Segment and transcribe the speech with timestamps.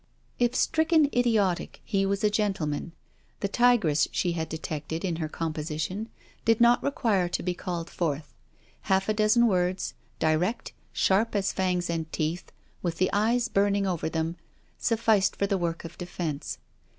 [0.39, 2.93] If stricken idiotic, he was a gentleman;
[3.41, 6.09] the tigress she had detected in her composition
[6.43, 8.33] did not require to be called forth;
[8.89, 12.51] half a dozen words, direct, sharp as fangs and teeth,
[12.81, 14.37] with the eyes burning over them,
[14.79, 16.57] sufficed for the work of defence.